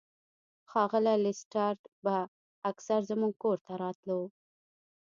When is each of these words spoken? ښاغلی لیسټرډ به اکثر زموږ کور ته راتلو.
ښاغلی 0.71 1.15
لیسټرډ 1.25 1.79
به 2.03 2.17
اکثر 2.71 2.99
زموږ 3.09 3.33
کور 3.43 3.57
ته 3.65 3.73
راتلو. 3.83 4.21